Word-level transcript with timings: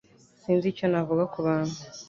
Sinzi 0.41 0.65
icyo 0.71 0.85
navuga 0.91 1.23
kubantu. 1.33 1.75